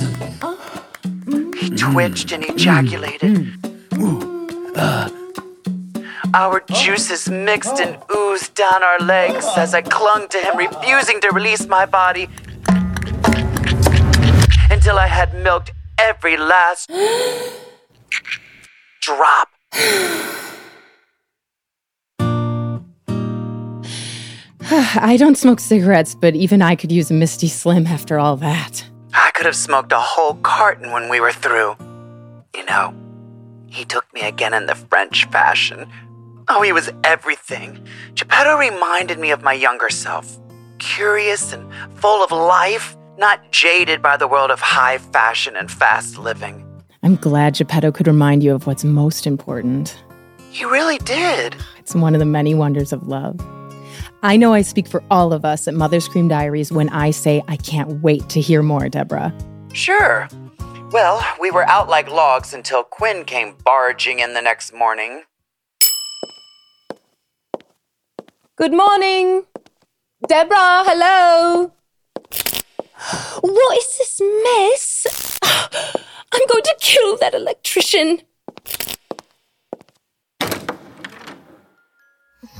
He 1.56 1.70
twitched 1.70 2.30
and 2.30 2.44
ejaculated. 2.44 3.20
Mm. 3.20 3.56
Mm. 3.90 4.72
Uh, 4.76 5.08
Our 6.34 6.62
juices 6.72 7.28
mixed 7.28 7.78
and 7.78 7.98
oozed 8.16 8.54
down 8.54 8.82
our 8.82 8.98
legs 9.00 9.46
as 9.56 9.74
I 9.74 9.82
clung 9.82 10.28
to 10.28 10.38
him, 10.38 10.56
refusing 10.56 11.20
to 11.20 11.30
release 11.30 11.66
my 11.66 11.84
body 11.84 12.26
until 14.70 14.98
I 14.98 15.08
had 15.08 15.34
milked 15.34 15.72
every 15.98 16.38
last 16.38 16.88
drop. 19.02 19.48
I 24.70 25.16
don't 25.18 25.36
smoke 25.36 25.60
cigarettes, 25.60 26.14
but 26.14 26.34
even 26.34 26.62
I 26.62 26.76
could 26.76 26.90
use 26.90 27.10
a 27.10 27.14
Misty 27.14 27.48
Slim 27.48 27.86
after 27.86 28.18
all 28.18 28.38
that. 28.38 28.86
I 29.12 29.30
could 29.34 29.44
have 29.44 29.56
smoked 29.56 29.92
a 29.92 30.00
whole 30.00 30.36
carton 30.36 30.92
when 30.92 31.10
we 31.10 31.20
were 31.20 31.32
through. 31.32 31.76
You 32.56 32.64
know, 32.64 32.94
he 33.66 33.84
took 33.84 34.10
me 34.14 34.22
again 34.22 34.54
in 34.54 34.64
the 34.64 34.74
French 34.74 35.26
fashion. 35.26 35.90
Oh, 36.54 36.60
he 36.60 36.70
was 36.70 36.92
everything. 37.02 37.82
Geppetto 38.14 38.58
reminded 38.58 39.18
me 39.18 39.30
of 39.30 39.42
my 39.42 39.54
younger 39.54 39.88
self. 39.88 40.38
Curious 40.78 41.50
and 41.54 41.66
full 41.94 42.22
of 42.22 42.30
life, 42.30 42.94
not 43.16 43.50
jaded 43.52 44.02
by 44.02 44.18
the 44.18 44.28
world 44.28 44.50
of 44.50 44.60
high 44.60 44.98
fashion 44.98 45.56
and 45.56 45.70
fast 45.70 46.18
living. 46.18 46.62
I'm 47.02 47.16
glad 47.16 47.54
Geppetto 47.54 47.90
could 47.90 48.06
remind 48.06 48.42
you 48.42 48.54
of 48.54 48.66
what's 48.66 48.84
most 48.84 49.26
important. 49.26 49.98
He 50.50 50.66
really 50.66 50.98
did. 50.98 51.56
It's 51.78 51.94
one 51.94 52.14
of 52.14 52.18
the 52.18 52.26
many 52.26 52.54
wonders 52.54 52.92
of 52.92 53.08
love. 53.08 53.40
I 54.22 54.36
know 54.36 54.52
I 54.52 54.60
speak 54.60 54.86
for 54.86 55.02
all 55.10 55.32
of 55.32 55.46
us 55.46 55.66
at 55.66 55.72
Mother's 55.72 56.06
Cream 56.06 56.28
Diaries 56.28 56.70
when 56.70 56.90
I 56.90 57.12
say 57.12 57.42
I 57.48 57.56
can't 57.56 58.02
wait 58.02 58.28
to 58.28 58.42
hear 58.42 58.62
more, 58.62 58.90
Deborah. 58.90 59.32
Sure. 59.72 60.28
Well, 60.90 61.26
we 61.40 61.50
were 61.50 61.66
out 61.66 61.88
like 61.88 62.10
logs 62.10 62.52
until 62.52 62.84
Quinn 62.84 63.24
came 63.24 63.56
barging 63.64 64.18
in 64.18 64.34
the 64.34 64.42
next 64.42 64.74
morning. 64.74 65.22
Good 68.54 68.74
morning. 68.74 69.46
Deborah, 70.28 70.84
hello. 70.84 71.72
What 73.40 73.78
is 73.78 73.96
this 73.96 74.20
mess? 74.20 75.38
I'm 75.42 76.42
going 76.46 76.62
to 76.62 76.76
kill 76.78 77.16
that 77.16 77.32
electrician. 77.32 78.20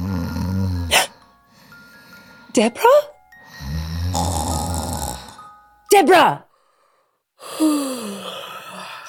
Deborah? 2.54 3.02
Deborah! 5.90 6.46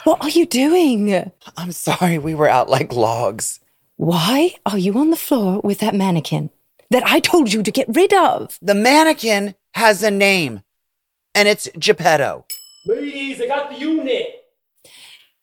What 0.04 0.22
are 0.22 0.30
you 0.30 0.46
doing? 0.46 1.32
I'm 1.56 1.72
sorry, 1.72 2.18
we 2.18 2.36
were 2.36 2.50
out 2.50 2.70
like 2.70 2.92
logs. 2.92 3.62
Why 3.96 4.56
are 4.66 4.78
you 4.78 4.98
on 4.98 5.12
the 5.12 5.16
floor 5.16 5.62
with 5.64 5.80
that 5.80 5.96
mannequin 5.96 6.50
that 6.94 7.04
I 7.06 7.20
told 7.20 7.52
you 7.52 7.64
to 7.64 7.72
get 7.72 7.88
rid 7.90 8.14
of? 8.14 8.60
The 8.62 8.76
mannequin 8.76 9.56
has 9.74 10.04
a 10.04 10.12
name, 10.12 10.62
and 11.34 11.48
it's 11.48 11.68
Geppetto. 11.78 12.46
Ladies, 12.86 13.42
I 13.42 13.48
got 13.48 13.72
the 13.72 13.80
unit. 13.80 14.46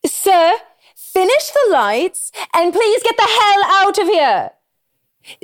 Sir, 0.06 0.52
finish 0.94 1.50
the 1.50 1.72
lights 1.72 2.30
and 2.54 2.72
please 2.72 3.02
get 3.02 3.16
the 3.16 3.22
hell 3.24 3.64
out 3.66 3.98
of 3.98 4.06
here. 4.06 4.50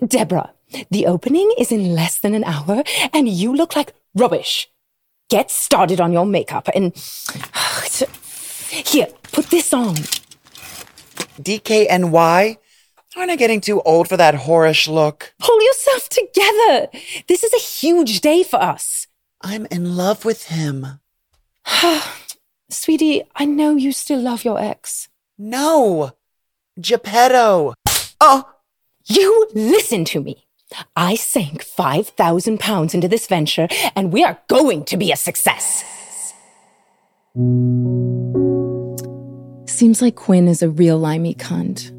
Deborah, 0.07 0.53
the 0.91 1.07
opening 1.07 1.53
is 1.59 1.73
in 1.73 1.93
less 1.95 2.19
than 2.19 2.35
an 2.35 2.45
hour 2.45 2.85
and 3.13 3.29
you 3.29 3.53
look 3.53 3.75
like 3.75 3.95
rubbish. 4.15 4.69
Get 5.29 5.51
started 5.51 6.01
on 6.01 6.13
your 6.13 6.25
makeup 6.25 6.69
and. 6.75 6.95
Here, 8.69 9.09
put 9.33 9.47
this 9.47 9.73
on. 9.73 9.95
DKNY? 11.41 12.59
Aren't 13.17 13.31
I 13.31 13.37
getting 13.37 13.63
too 13.63 13.81
old 13.81 14.09
for 14.09 14.19
that 14.19 14.35
whorish 14.35 14.89
look? 14.89 15.33
Pull 15.39 15.63
yourself 15.63 16.11
together. 16.11 16.89
This 17.29 17.43
is 17.43 17.55
a 17.55 17.57
huge 17.59 18.21
day 18.21 18.43
for 18.43 18.63
us. 18.63 19.07
I'm 19.41 19.65
in 19.71 19.97
love 19.97 20.27
with 20.27 20.49
him. 20.49 21.01
Sweetie, 22.69 23.23
I 23.35 23.47
know 23.47 23.75
you 23.75 23.93
still 23.93 24.21
love 24.21 24.45
your 24.45 24.61
ex. 24.61 25.09
No! 25.39 26.13
Geppetto! 26.79 27.73
Oh! 28.21 28.51
You 29.07 29.49
listen 29.55 30.05
to 30.07 30.21
me. 30.21 30.47
I 30.95 31.15
sank 31.15 31.63
5,000 31.63 32.61
pounds 32.61 32.93
into 32.93 33.09
this 33.09 33.27
venture, 33.27 33.69
and 33.95 34.13
we 34.13 34.25
are 34.25 34.39
going 34.49 34.85
to 34.85 34.99
be 34.99 35.11
a 35.11 35.17
success. 35.17 35.85
Seems 39.67 40.03
like 40.03 40.17
Quinn 40.17 40.49
is 40.49 40.63
a 40.63 40.69
real 40.69 40.99
limey 40.99 41.35
cunt. 41.35 41.96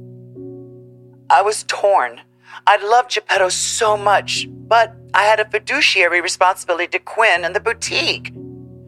I 1.30 1.42
was 1.42 1.66
torn. 1.68 2.22
I 2.66 2.78
loved 2.78 3.12
Geppetto 3.12 3.50
so 3.50 3.98
much, 3.98 4.48
but 4.50 4.96
I 5.14 5.24
had 5.24 5.42
a 5.42 5.50
fiduciary 5.50 6.22
responsibility 6.22 6.88
to 6.88 7.00
Quinn 7.00 7.44
and 7.44 7.54
the 7.54 7.60
boutique. 7.60 8.34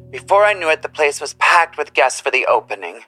Before 0.10 0.46
I 0.46 0.54
knew 0.54 0.70
it, 0.70 0.82
the 0.82 0.90
place 0.90 1.20
was 1.20 1.34
packed 1.34 1.78
with 1.78 1.94
guests 1.94 2.22
for 2.22 2.32
the 2.32 2.46
opening. 2.46 3.02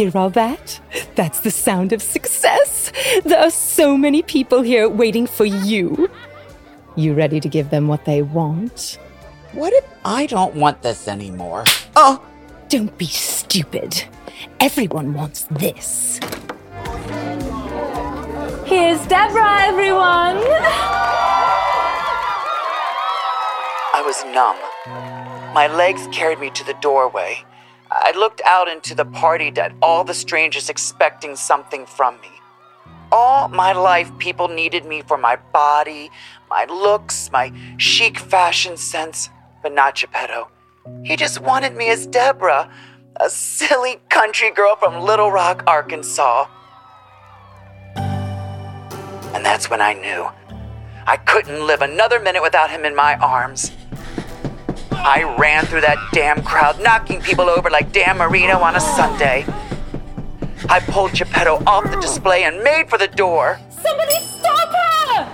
Hear 0.00 0.16
all 0.16 0.30
that? 0.30 0.80
That's 1.14 1.40
the 1.40 1.50
sound 1.50 1.92
of 1.92 2.00
success. 2.00 2.90
There 3.22 3.38
are 3.38 3.50
so 3.50 3.98
many 3.98 4.22
people 4.22 4.62
here 4.62 4.88
waiting 4.88 5.26
for 5.26 5.44
you. 5.44 6.08
You 6.96 7.12
ready 7.12 7.38
to 7.38 7.50
give 7.50 7.68
them 7.68 7.86
what 7.86 8.06
they 8.06 8.22
want? 8.22 8.98
What 9.52 9.74
if 9.74 9.84
I 10.02 10.24
don't 10.24 10.54
want 10.54 10.80
this 10.80 11.06
anymore? 11.06 11.64
Oh! 11.96 12.24
Don't 12.70 12.96
be 12.96 13.08
stupid. 13.08 14.04
Everyone 14.58 15.12
wants 15.12 15.42
this. 15.50 16.18
Here's 18.64 19.06
Deborah, 19.06 19.64
everyone. 19.64 20.38
I 23.92 24.02
was 24.06 24.24
numb. 24.32 24.56
My 25.52 25.66
legs 25.66 26.08
carried 26.10 26.38
me 26.38 26.48
to 26.52 26.64
the 26.64 26.72
doorway. 26.80 27.44
I 27.92 28.12
looked 28.16 28.40
out 28.46 28.68
into 28.68 28.94
the 28.94 29.04
party 29.04 29.48
at 29.56 29.72
all 29.82 30.04
the 30.04 30.14
strangers 30.14 30.70
expecting 30.70 31.34
something 31.34 31.86
from 31.86 32.20
me. 32.20 32.28
All 33.10 33.48
my 33.48 33.72
life, 33.72 34.16
people 34.18 34.46
needed 34.46 34.84
me 34.84 35.02
for 35.02 35.16
my 35.18 35.36
body, 35.52 36.10
my 36.48 36.66
looks, 36.66 37.32
my 37.32 37.52
chic 37.78 38.18
fashion 38.18 38.76
sense, 38.76 39.28
but 39.62 39.72
not 39.72 39.96
Geppetto. 39.96 40.48
He 41.02 41.16
just 41.16 41.40
wanted 41.40 41.74
me 41.74 41.90
as 41.90 42.06
Deborah, 42.06 42.70
a 43.16 43.28
silly 43.28 44.00
country 44.08 44.52
girl 44.52 44.76
from 44.76 45.02
Little 45.02 45.32
Rock, 45.32 45.64
Arkansas. 45.66 46.46
And 49.34 49.44
that's 49.44 49.68
when 49.68 49.80
I 49.80 49.94
knew. 49.94 50.28
I 51.06 51.16
couldn't 51.16 51.66
live 51.66 51.82
another 51.82 52.20
minute 52.20 52.42
without 52.42 52.70
him 52.70 52.84
in 52.84 52.94
my 52.94 53.16
arms. 53.16 53.72
I 55.02 55.34
ran 55.38 55.64
through 55.64 55.80
that 55.80 55.96
damn 56.12 56.42
crowd, 56.42 56.78
knocking 56.82 57.22
people 57.22 57.48
over 57.48 57.70
like 57.70 57.90
Dan 57.90 58.18
Marino 58.18 58.58
on 58.58 58.76
a 58.76 58.80
Sunday. 58.80 59.46
I 60.68 60.78
pulled 60.80 61.14
Geppetto 61.14 61.62
off 61.66 61.90
the 61.90 61.98
display 62.00 62.44
and 62.44 62.62
made 62.62 62.90
for 62.90 62.98
the 62.98 63.08
door. 63.08 63.58
Somebody 63.70 64.18
stop 64.20 64.68
her! 64.68 65.24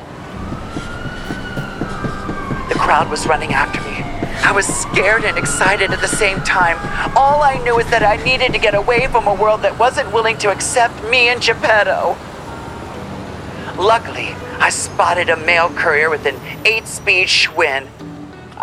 The 2.68 2.74
crowd 2.76 3.10
was 3.10 3.26
running 3.26 3.52
after 3.52 3.80
me. 3.80 3.96
I 4.44 4.52
was 4.52 4.66
scared 4.66 5.24
and 5.24 5.36
excited 5.36 5.90
at 5.90 6.00
the 6.00 6.06
same 6.06 6.38
time. 6.42 6.78
All 7.16 7.42
I 7.42 7.60
knew 7.64 7.80
is 7.80 7.90
that 7.90 8.04
I 8.04 8.22
needed 8.22 8.52
to 8.52 8.60
get 8.60 8.76
away 8.76 9.08
from 9.08 9.26
a 9.26 9.34
world 9.34 9.62
that 9.62 9.76
wasn't 9.80 10.12
willing 10.12 10.38
to 10.38 10.52
accept 10.52 11.02
me 11.10 11.28
and 11.28 11.42
Geppetto. 11.42 12.16
Luckily, 13.76 14.28
I 14.60 14.70
spotted 14.70 15.28
a 15.28 15.36
mail 15.36 15.70
courier 15.70 16.08
with 16.08 16.24
an 16.24 16.40
eight 16.64 16.86
speed 16.86 17.26
Schwinn. 17.26 17.88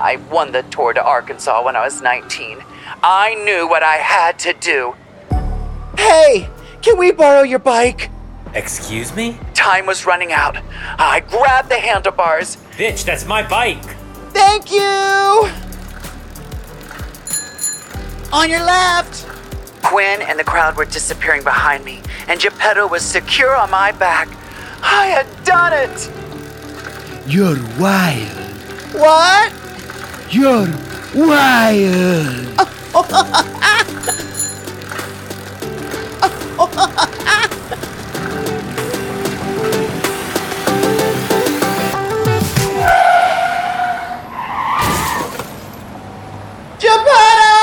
I 0.03 0.17
won 0.17 0.51
the 0.51 0.63
tour 0.63 0.91
to 0.91 1.01
Arkansas 1.01 1.63
when 1.63 1.77
I 1.77 1.85
was 1.85 2.01
19. 2.01 2.61
I 3.01 3.35
knew 3.35 3.65
what 3.65 3.83
I 3.83 3.95
had 3.95 4.37
to 4.39 4.51
do. 4.51 4.95
Hey, 5.97 6.49
can 6.81 6.97
we 6.97 7.13
borrow 7.13 7.43
your 7.43 7.59
bike? 7.59 8.11
Excuse 8.53 9.15
me? 9.15 9.39
Time 9.53 9.85
was 9.85 10.05
running 10.05 10.33
out. 10.33 10.57
I 10.99 11.21
grabbed 11.21 11.69
the 11.69 11.79
handlebars. 11.79 12.57
Bitch, 12.73 13.05
that's 13.05 13.25
my 13.25 13.47
bike. 13.47 13.81
Thank 14.33 14.73
you! 14.73 15.49
On 18.33 18.49
your 18.49 18.65
left! 18.65 19.25
Quinn 19.83 20.21
and 20.21 20.37
the 20.37 20.43
crowd 20.43 20.75
were 20.75 20.83
disappearing 20.83 21.45
behind 21.45 21.85
me, 21.85 22.01
and 22.27 22.41
Geppetto 22.41 22.87
was 22.87 23.03
secure 23.03 23.55
on 23.55 23.71
my 23.71 23.93
back. 23.93 24.27
I 24.81 25.05
had 25.05 25.45
done 25.45 25.71
it! 25.71 26.11
You're 27.25 27.55
wild. 27.79 28.27
What? 28.95 29.62
You're 30.33 30.67
wild. 31.13 32.57
Geppetto! 46.79 47.53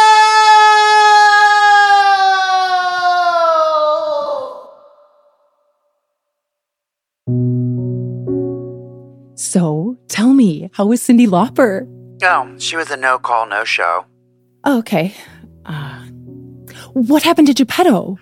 So, 9.35 9.99
tell 10.07 10.33
me, 10.35 10.71
how 10.75 10.87
was 10.87 11.03
Cyndi 11.03 11.27
Lauper? 11.27 12.00
Oh, 12.23 12.55
she 12.59 12.77
was 12.77 12.91
a 12.91 12.97
no 12.97 13.19
call, 13.19 13.47
no 13.47 13.65
show. 13.65 14.05
Oh, 14.65 14.79
okay. 14.79 15.15
Uh, 15.65 16.01
what 16.93 17.23
happened 17.23 17.47
to 17.49 17.55
Geppetto? 17.55 18.19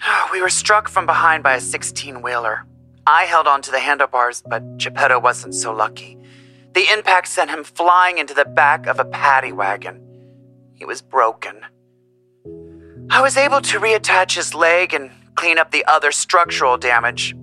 We 0.32 0.40
were 0.40 0.50
struck 0.50 0.88
from 0.88 1.06
behind 1.06 1.42
by 1.42 1.54
a 1.54 1.60
16 1.60 2.22
wheeler. 2.22 2.66
I 3.06 3.24
held 3.24 3.46
on 3.46 3.62
to 3.62 3.70
the 3.70 3.80
handlebars, 3.80 4.42
but 4.46 4.76
Geppetto 4.76 5.18
wasn't 5.18 5.54
so 5.54 5.72
lucky. 5.72 6.18
The 6.74 6.86
impact 6.92 7.28
sent 7.28 7.50
him 7.50 7.64
flying 7.64 8.18
into 8.18 8.34
the 8.34 8.44
back 8.44 8.86
of 8.86 9.00
a 9.00 9.04
paddy 9.04 9.52
wagon. 9.52 10.00
He 10.74 10.84
was 10.84 11.00
broken. 11.02 11.56
I 13.10 13.22
was 13.22 13.36
able 13.36 13.62
to 13.62 13.80
reattach 13.80 14.34
his 14.34 14.54
leg 14.54 14.92
and 14.92 15.10
clean 15.34 15.58
up 15.58 15.70
the 15.70 15.84
other 15.86 16.12
structural 16.12 16.76
damage, 16.76 17.34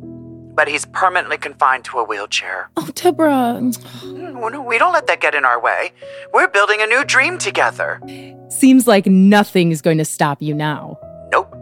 but 0.56 0.68
he's 0.68 0.86
permanently 0.86 1.38
confined 1.38 1.86
to 1.86 2.00
a 2.00 2.04
wheelchair. 2.04 2.70
Oh, 2.78 2.90
Deborah. 2.96 3.62
Oh, 4.04 4.64
We 4.68 4.78
don't 4.78 4.94
let 4.94 5.08
that 5.08 5.20
get 5.22 5.36
in 5.36 5.46
our 5.46 5.60
way. 5.60 5.92
We're 6.34 6.48
building 6.48 6.82
a 6.82 6.88
new 6.88 7.04
dream 7.04 7.38
together. 7.38 8.02
Seems 8.50 8.88
like 8.88 9.06
nothing 9.06 9.72
is 9.72 9.82
going 9.82 9.98
to 9.98 10.06
stop 10.06 10.42
you 10.42 10.54
now. 10.54 10.98
Nope. 11.32 11.54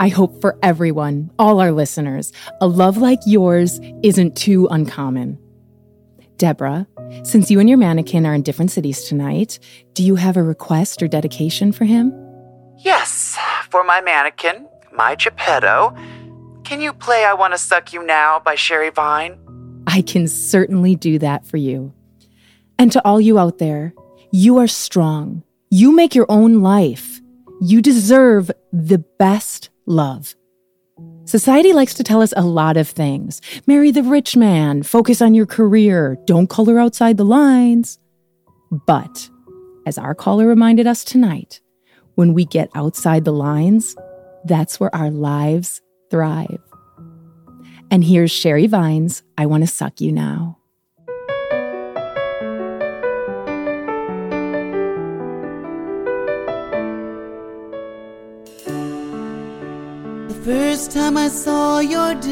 I 0.00 0.08
hope 0.08 0.40
for 0.40 0.58
everyone, 0.62 1.30
all 1.38 1.60
our 1.60 1.72
listeners, 1.72 2.32
a 2.60 2.66
love 2.66 2.96
like 2.96 3.20
yours 3.26 3.80
isn't 4.02 4.36
too 4.36 4.66
uncommon. 4.70 5.38
Deborah, 6.38 6.86
since 7.22 7.50
you 7.50 7.60
and 7.60 7.68
your 7.68 7.76
mannequin 7.76 8.24
are 8.24 8.32
in 8.32 8.42
different 8.42 8.70
cities 8.70 9.04
tonight, 9.04 9.58
do 9.92 10.02
you 10.02 10.14
have 10.14 10.38
a 10.38 10.42
request 10.42 11.02
or 11.02 11.08
dedication 11.08 11.70
for 11.70 11.84
him? 11.84 12.14
Yes, 12.78 13.36
for 13.68 13.84
my 13.84 14.00
mannequin, 14.00 14.66
my 14.90 15.14
Geppetto. 15.16 15.94
Can 16.70 16.80
you 16.80 16.92
play 16.92 17.24
I 17.24 17.34
Wanna 17.34 17.58
Suck 17.58 17.92
You 17.92 18.06
Now 18.06 18.38
by 18.38 18.54
Sherry 18.54 18.90
Vine? 18.90 19.36
I 19.88 20.02
can 20.02 20.28
certainly 20.28 20.94
do 20.94 21.18
that 21.18 21.44
for 21.44 21.56
you. 21.56 21.92
And 22.78 22.92
to 22.92 23.04
all 23.04 23.20
you 23.20 23.40
out 23.40 23.58
there, 23.58 23.92
you 24.30 24.58
are 24.58 24.68
strong. 24.68 25.42
You 25.70 25.90
make 25.90 26.14
your 26.14 26.26
own 26.28 26.62
life. 26.62 27.20
You 27.60 27.82
deserve 27.82 28.52
the 28.72 28.98
best 29.18 29.70
love. 29.86 30.36
Society 31.24 31.72
likes 31.72 31.94
to 31.94 32.04
tell 32.04 32.22
us 32.22 32.32
a 32.36 32.46
lot 32.46 32.76
of 32.76 32.88
things. 32.88 33.40
Marry 33.66 33.90
the 33.90 34.04
rich 34.04 34.36
man, 34.36 34.84
focus 34.84 35.20
on 35.20 35.34
your 35.34 35.46
career, 35.46 36.18
don't 36.24 36.48
color 36.48 36.78
outside 36.78 37.16
the 37.16 37.24
lines. 37.24 37.98
But, 38.86 39.28
as 39.86 39.98
our 39.98 40.14
caller 40.14 40.46
reminded 40.46 40.86
us 40.86 41.02
tonight, 41.02 41.60
when 42.14 42.32
we 42.32 42.44
get 42.44 42.70
outside 42.76 43.24
the 43.24 43.32
lines, 43.32 43.96
that's 44.44 44.78
where 44.78 44.94
our 44.94 45.10
lives 45.10 45.82
thrive. 46.10 46.60
And 47.90 48.04
here's 48.04 48.30
Sherry 48.30 48.66
Vine's, 48.66 49.22
I 49.38 49.46
Want 49.46 49.62
to 49.62 49.66
Suck 49.66 50.00
You 50.00 50.12
Now. 50.12 50.58
The 60.28 60.40
first 60.44 60.92
time 60.92 61.16
I 61.16 61.28
saw 61.28 61.80
your 61.80 62.14
dick, 62.14 62.30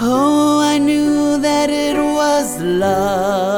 oh, 0.00 0.60
I 0.62 0.78
knew 0.78 1.38
that 1.38 1.70
it 1.70 1.96
was 1.96 2.60
love. 2.60 3.57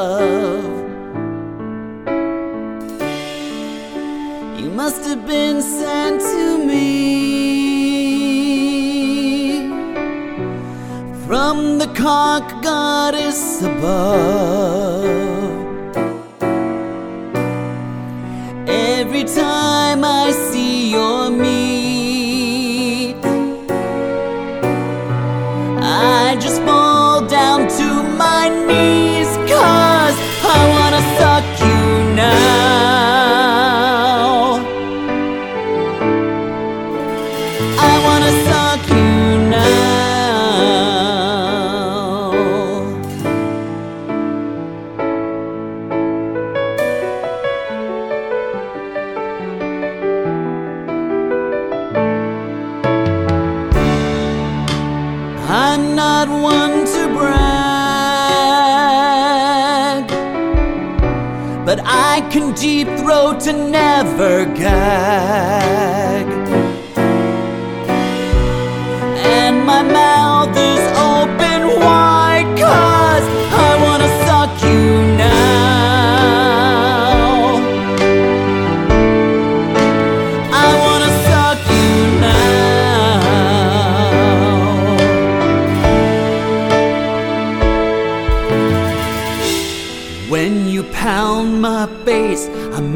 Have 5.10 5.26
been 5.26 5.60
sent 5.60 6.20
to 6.20 6.64
me 6.64 6.86
from 11.26 11.78
the 11.78 11.88
cock 11.96 12.62
goddess 12.62 13.60
above. 13.60 15.19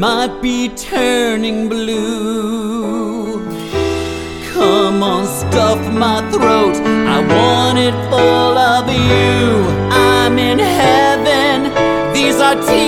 Might 0.05 0.39
be 0.39 0.69
turning 0.69 1.67
blue. 1.67 3.43
Come 4.53 5.01
on, 5.01 5.25
stuff 5.25 5.81
my 6.03 6.19
throat. 6.29 6.75
I 7.15 7.17
want 7.33 7.79
it 7.87 7.95
full 8.11 8.55
of 8.73 8.85
you. 9.09 9.35
I'm 9.89 10.37
in 10.37 10.59
heaven. 10.59 11.57
These 12.13 12.39
are 12.39 12.55
tears 12.67 12.84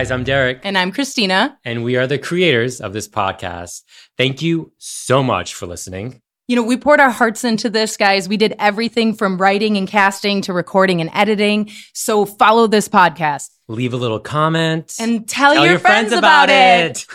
guys, 0.00 0.10
I'm 0.10 0.24
Derek, 0.24 0.60
And 0.64 0.78
I'm 0.78 0.92
Christina. 0.92 1.58
and 1.62 1.84
we 1.84 1.96
are 1.96 2.06
the 2.06 2.16
creators 2.16 2.80
of 2.80 2.94
this 2.94 3.06
podcast. 3.06 3.82
Thank 4.16 4.40
you 4.40 4.72
so 4.78 5.22
much 5.22 5.52
for 5.52 5.66
listening. 5.66 6.22
You 6.48 6.56
know, 6.56 6.62
we 6.62 6.78
poured 6.78 7.00
our 7.00 7.10
hearts 7.10 7.44
into 7.44 7.68
this, 7.68 7.98
guys. 7.98 8.26
We 8.26 8.38
did 8.38 8.54
everything 8.58 9.12
from 9.12 9.36
writing 9.36 9.76
and 9.76 9.86
casting 9.86 10.40
to 10.42 10.54
recording 10.54 11.02
and 11.02 11.10
editing. 11.12 11.70
So 11.92 12.24
follow 12.24 12.66
this 12.66 12.88
podcast 12.88 13.50
Leave 13.68 13.92
a 13.92 13.98
little 13.98 14.18
comment 14.18 14.94
and 14.98 15.28
tell, 15.28 15.52
Tell 15.52 15.64
your, 15.64 15.72
your 15.72 15.78
friends, 15.78 16.08
friends 16.08 16.18
about, 16.18 16.48
about 16.48 16.96
it. 16.96 17.06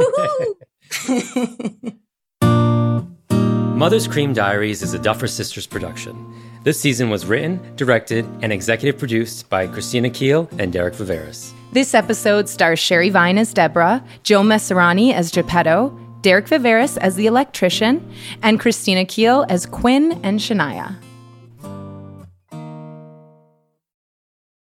Woo-hoo. 2.40 3.76
Mother's 3.76 4.08
Cream 4.08 4.32
Diaries 4.32 4.84
is 4.84 4.94
a 4.94 5.00
Duffer 5.00 5.28
Sisters 5.28 5.66
production. 5.66 6.16
This 6.66 6.80
season 6.80 7.12
was 7.12 7.28
written, 7.28 7.60
directed, 7.76 8.26
and 8.42 8.52
executive 8.52 8.98
produced 8.98 9.48
by 9.52 9.68
Christina 9.68 10.10
Keel 10.10 10.50
and 10.58 10.74
Derek 10.74 10.96
Viveris. 10.96 11.54
this 11.74 11.94
episode 11.94 12.50
stars 12.50 12.80
Sherry 12.80 13.12
Vine 13.12 13.38
as 13.38 13.54
Deborah, 13.54 14.04
Joe 14.24 14.42
Messerani 14.42 15.14
as 15.14 15.30
Geppetto, 15.30 15.96
Derek 16.22 16.48
Viveris 16.48 16.98
as 16.98 17.16
the 17.18 17.28
electrician, 17.28 18.12
and 18.42 18.60
Christina 18.60 19.06
Keel 19.06 19.46
as 19.48 19.68
Quinn 19.68 20.20
and 20.24 20.40
Shania. 20.40 20.96